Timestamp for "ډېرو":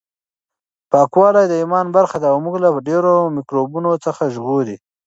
2.87-3.13